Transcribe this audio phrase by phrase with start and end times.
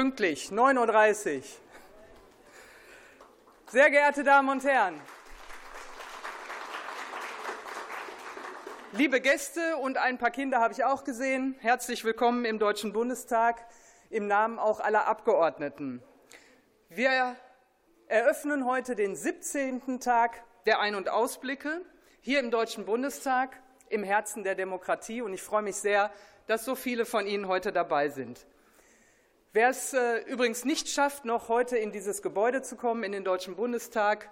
[0.00, 1.42] pünktlich, 9.30 Uhr.
[3.66, 4.98] Sehr geehrte Damen und Herren,
[8.92, 13.62] liebe Gäste und ein paar Kinder habe ich auch gesehen, herzlich willkommen im Deutschen Bundestag
[14.08, 16.02] im Namen auch aller Abgeordneten.
[16.88, 17.36] Wir
[18.06, 20.00] eröffnen heute den 17.
[20.00, 21.82] Tag der Ein- und Ausblicke
[22.22, 23.54] hier im Deutschen Bundestag
[23.90, 25.20] im Herzen der Demokratie.
[25.20, 26.10] Und ich freue mich sehr,
[26.46, 28.46] dass so viele von Ihnen heute dabei sind.
[29.52, 33.24] Wer es äh, übrigens nicht schafft, noch heute in dieses Gebäude zu kommen, in den
[33.24, 34.30] Deutschen Bundestag,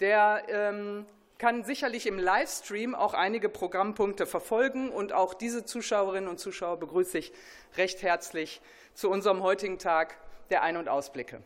[0.00, 1.06] der ähm,
[1.38, 4.90] kann sicherlich im Livestream auch einige Programmpunkte verfolgen.
[4.90, 7.32] Und auch diese Zuschauerinnen und Zuschauer begrüße ich
[7.76, 8.60] recht herzlich
[8.92, 10.16] zu unserem heutigen Tag
[10.50, 11.42] der Ein- und Ausblicke.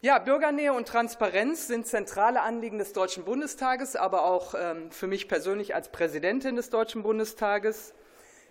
[0.00, 5.28] Ja, Bürgernähe und Transparenz sind zentrale Anliegen des Deutschen Bundestages, aber auch ähm, für mich
[5.28, 7.92] persönlich als Präsidentin des Deutschen Bundestages.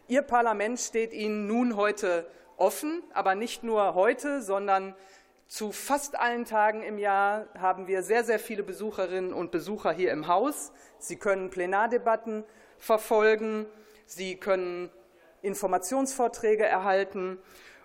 [0.07, 4.95] Ihr Parlament steht Ihnen nun heute offen, aber nicht nur heute, sondern
[5.47, 10.11] zu fast allen Tagen im Jahr haben wir sehr, sehr viele Besucherinnen und Besucher hier
[10.11, 10.73] im Haus.
[10.99, 12.43] Sie können Plenardebatten
[12.77, 13.65] verfolgen,
[14.05, 14.89] Sie können
[15.41, 17.37] Informationsvorträge erhalten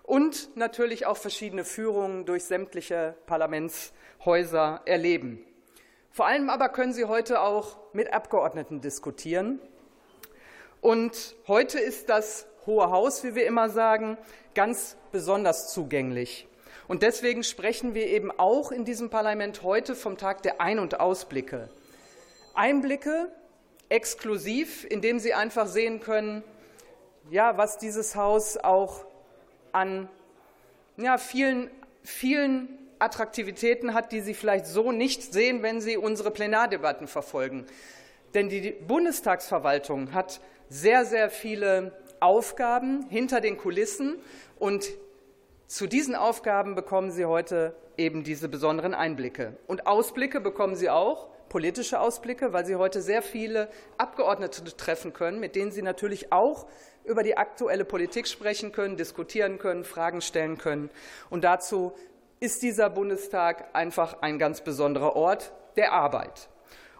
[0.03, 5.45] und natürlich auch verschiedene Führungen durch sämtliche Parlamentshäuser erleben.
[6.11, 9.59] Vor allem aber können Sie heute auch mit Abgeordneten diskutieren.
[10.81, 14.17] Und heute ist das Hohe Haus, wie wir immer sagen,
[14.55, 16.47] ganz besonders zugänglich.
[16.87, 20.99] Und deswegen sprechen wir eben auch in diesem Parlament heute vom Tag der Ein- und
[20.99, 21.69] Ausblicke.
[22.53, 23.31] Einblicke
[23.89, 26.43] exklusiv, indem Sie einfach sehen können,
[27.29, 29.05] ja, was dieses Haus auch
[29.71, 30.09] an
[30.97, 31.69] ja, vielen,
[32.03, 32.67] vielen
[32.99, 37.65] Attraktivitäten hat, die Sie vielleicht so nicht sehen, wenn Sie unsere Plenardebatten verfolgen.
[38.33, 41.91] Denn die Bundestagsverwaltung hat sehr, sehr viele
[42.23, 44.15] Aufgaben hinter den Kulissen
[44.57, 44.89] und
[45.67, 49.57] zu diesen Aufgaben bekommen Sie heute eben diese besonderen Einblicke.
[49.67, 55.39] Und Ausblicke bekommen Sie auch, politische Ausblicke, weil Sie heute sehr viele Abgeordnete treffen können,
[55.39, 56.65] mit denen Sie natürlich auch
[57.03, 60.89] über die aktuelle Politik sprechen können, diskutieren können, Fragen stellen können.
[61.29, 61.93] Und dazu
[62.39, 66.49] ist dieser Bundestag einfach ein ganz besonderer Ort der Arbeit.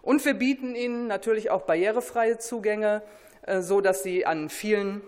[0.02, 3.02] Und wir bieten Ihnen natürlich auch barrierefreie Zugänge,
[3.44, 5.02] äh, so dass Sie an vielen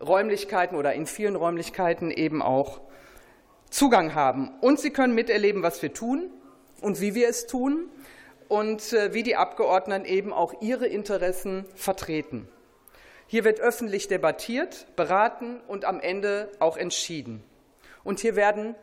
[0.00, 2.80] Räumlichkeiten oder in vielen Räumlichkeiten eben auch
[3.70, 4.50] Zugang haben.
[4.60, 6.30] Und Sie können miterleben, was wir tun
[6.80, 7.88] und wie wir es tun
[8.48, 12.48] und äh, wie die Abgeordneten eben auch ihre Interessen vertreten.
[13.26, 17.42] Hier wird öffentlich debattiert, beraten und am Ende auch entschieden.
[18.04, 18.74] Und hier werden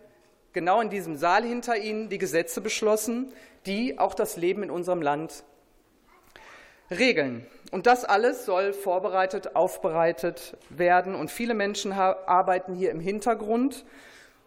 [0.51, 3.33] genau in diesem Saal hinter Ihnen die Gesetze beschlossen,
[3.65, 5.43] die auch das Leben in unserem Land
[6.91, 7.45] regeln.
[7.71, 11.15] Und das alles soll vorbereitet, aufbereitet werden.
[11.15, 13.85] Und viele Menschen arbeiten hier im Hintergrund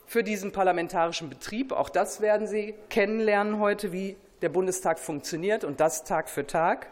[0.07, 1.73] für diesen parlamentarischen Betrieb.
[1.73, 6.89] Auch das werden Sie kennenlernen heute, wie der Bundestag funktioniert und das Tag für Tag.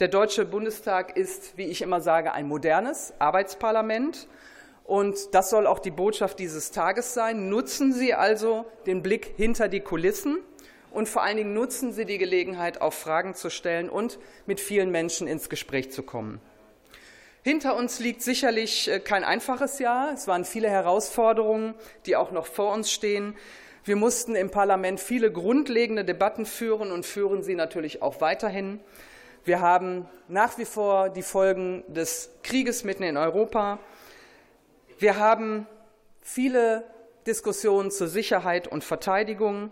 [0.00, 4.28] Der Deutsche Bundestag ist, wie ich immer sage, ein modernes Arbeitsparlament.
[4.84, 7.50] Und das soll auch die Botschaft dieses Tages sein.
[7.50, 10.38] Nutzen Sie also den Blick hinter die Kulissen
[10.96, 14.90] und vor allen Dingen nutzen Sie die Gelegenheit, auch Fragen zu stellen und mit vielen
[14.90, 16.40] Menschen ins Gespräch zu kommen.
[17.42, 20.14] Hinter uns liegt sicherlich äh, kein einfaches Jahr.
[20.14, 21.74] Es waren viele Herausforderungen,
[22.06, 23.36] die auch noch vor uns stehen.
[23.84, 28.80] Wir mussten im Parlament viele grundlegende Debatten führen und führen sie natürlich auch weiterhin.
[29.44, 33.80] Wir haben nach wie vor die Folgen des Krieges mitten in Europa.
[34.98, 35.66] Wir haben
[36.22, 36.84] viele
[37.26, 39.70] Diskussionen zur Sicherheit und Verteidigung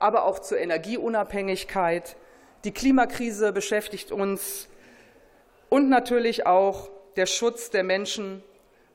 [0.00, 2.16] aber auch zur Energieunabhängigkeit.
[2.64, 4.68] Die Klimakrise beschäftigt uns
[5.68, 8.42] und natürlich auch der Schutz der Menschen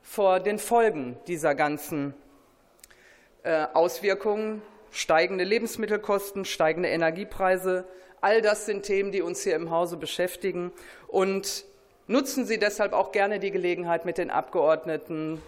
[0.01, 2.13] vor den Folgen dieser ganzen
[3.43, 4.61] äh, Auswirkungen,
[4.91, 7.85] steigende Lebensmittelkosten, steigende Energiepreise.
[8.21, 10.71] All das sind Themen, die uns hier im Hause beschäftigen.
[11.07, 11.65] Und
[12.07, 15.41] nutzen Sie deshalb auch gerne die Gelegenheit, mit den Abgeordneten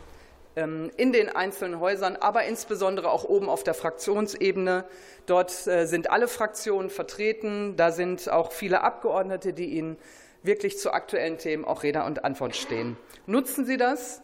[0.63, 4.86] in den einzelnen Häusern, aber insbesondere auch oben auf der Fraktionsebene.
[5.25, 7.75] Dort äh, sind alle Fraktionen vertreten.
[7.75, 9.98] Da sind auch viele Abgeordnete, die Ihnen
[10.44, 12.98] wirklich zu aktuellen Themen auch Rede und Antwort stehen.
[13.25, 14.21] Nutzen Sie das,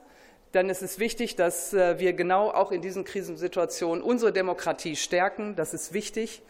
[0.53, 5.55] denn es ist wichtig, dass äh, wir genau auch in diesen Krisensituationen unsere Demokratie stärken.
[5.55, 6.41] Das ist wichtig.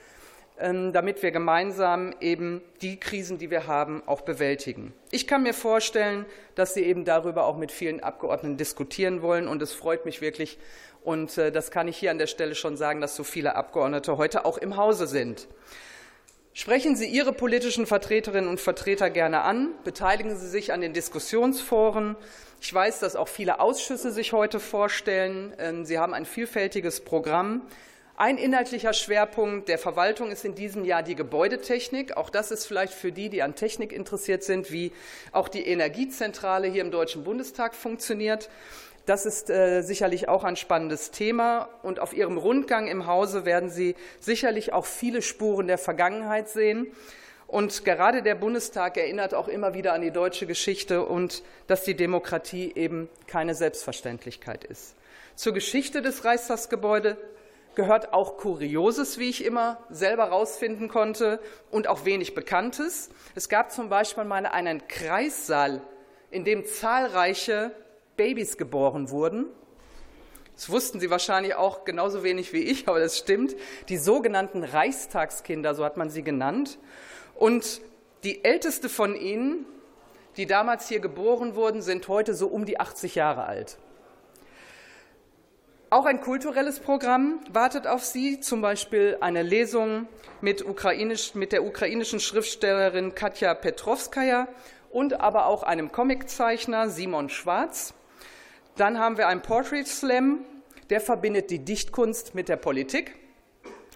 [0.60, 4.94] Ähm, damit wir gemeinsam eben die Krisen, die wir haben, auch bewältigen.
[5.10, 9.48] Ich kann mir vorstellen, dass Sie eben darüber auch mit vielen Abgeordneten diskutieren wollen.
[9.48, 10.60] Und es freut mich wirklich,
[11.04, 14.18] und äh, das kann ich hier an der Stelle schon sagen, dass so viele Abgeordnete
[14.18, 15.48] heute auch im Hause sind.
[16.54, 22.16] Sprechen Sie Ihre politischen Vertreterinnen und Vertreter gerne an, beteiligen Sie sich an den Diskussionsforen.
[22.62, 25.52] Ich weiß, dass auch viele Ausschüsse sich heute vorstellen.
[25.58, 27.64] Ähm, Sie haben ein vielfältiges Programm.
[28.16, 32.16] Ein inhaltlicher Schwerpunkt der Verwaltung ist in diesem Jahr die Gebäudetechnik.
[32.16, 34.92] Auch das ist vielleicht für die, die an Technik interessiert sind, wie
[35.32, 38.52] auch die Energiezentrale hier im Deutschen Bundestag funktioniert.
[39.08, 41.70] Das ist äh, sicherlich auch ein spannendes Thema.
[41.82, 46.92] Und auf Ihrem Rundgang im Hause werden Sie sicherlich auch viele Spuren der Vergangenheit sehen.
[47.48, 51.96] Und gerade der Bundestag erinnert auch immer wieder an die deutsche Geschichte und dass die
[51.96, 54.94] Demokratie eben keine Selbstverständlichkeit ist.
[55.36, 57.18] Zur Geschichte des Reichstagsgebäudes
[57.76, 61.40] gehört auch Kurioses, wie ich immer selber herausfinden konnte,
[61.72, 63.10] und auch wenig Bekanntes.
[63.36, 65.82] Es gab zum Beispiel mal einen Kreissaal,
[66.32, 67.72] in dem zahlreiche
[68.18, 69.48] Babys geboren wurden.
[70.56, 73.56] Das wussten Sie wahrscheinlich auch genauso wenig wie ich, aber das stimmt.
[73.90, 76.78] Die sogenannten Reichstagskinder, so hat man sie genannt.
[77.36, 77.82] Und
[78.24, 79.66] die älteste von ihnen,
[80.38, 83.78] die damals hier geboren wurden, sind heute so um die 80 Jahre alt.
[85.94, 90.08] Auch ein kulturelles Programm wartet auf Sie, zum Beispiel eine Lesung
[90.42, 94.48] mit, ukrainisch, mit der ukrainischen Schriftstellerin Katja Petrovskaya
[94.90, 97.94] und aber auch einem Comiczeichner Simon Schwarz.
[98.76, 100.40] Dann haben wir einen Portrait Slam,
[100.90, 103.14] der verbindet die Dichtkunst mit der Politik.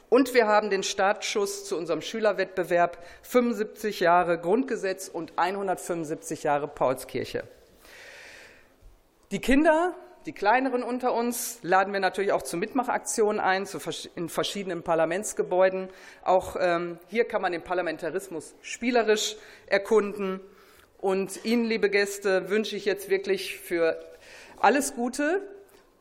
[0.07, 7.45] Und wir haben den Startschuss zu unserem Schülerwettbewerb 75 Jahre Grundgesetz und 175 Jahre Paulskirche.
[9.31, 9.95] Die Kinder,
[10.27, 13.65] die kleineren unter uns, laden wir natürlich auch zu Mitmachaktionen ein,
[14.15, 15.87] in verschiedenen Parlamentsgebäuden.
[16.23, 19.37] Auch ähm, hier kann man den Parlamentarismus spielerisch
[19.67, 20.41] erkunden.
[20.99, 23.97] Und Ihnen, liebe Gäste, wünsche ich jetzt wirklich für
[24.59, 25.47] alles Gute,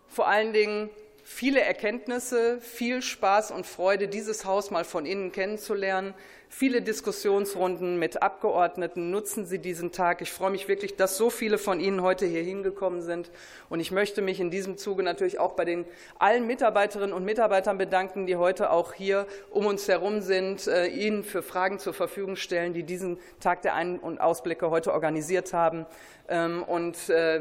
[0.08, 0.90] vor allen Dingen
[1.26, 6.14] viele Erkenntnisse, viel Spaß und Freude, dieses Haus mal von innen kennenzulernen.
[6.48, 9.10] Viele Diskussionsrunden mit Abgeordneten.
[9.10, 10.22] Nutzen Sie diesen Tag.
[10.22, 13.32] Ich freue mich wirklich, dass so viele von Ihnen heute hier hingekommen sind.
[13.68, 15.84] Und ich möchte mich in diesem Zuge natürlich auch bei den
[16.20, 21.24] allen Mitarbeiterinnen und Mitarbeitern bedanken, die heute auch hier um uns herum sind, äh, Ihnen
[21.24, 25.86] für Fragen zur Verfügung stellen, die diesen Tag der Ein- und Ausblicke heute organisiert haben.
[26.28, 27.40] Ähm, und äh,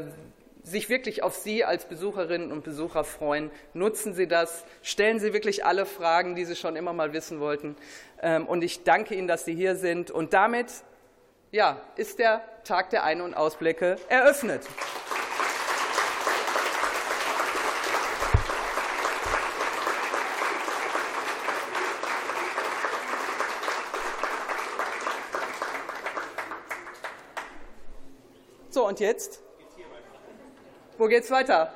[0.66, 3.52] sich wirklich auf Sie als Besucherinnen und Besucher freuen.
[3.72, 7.76] Nutzen Sie das, stellen Sie wirklich alle Fragen, die Sie schon immer mal wissen wollten.
[8.20, 10.10] Ähm, und ich danke Ihnen, dass Sie hier sind.
[10.10, 10.66] Und damit
[11.52, 14.62] ja, ist der Tag der Ein- und Ausblicke eröffnet.
[28.68, 29.45] So, und jetzt
[30.98, 31.70] wo geht's weiter?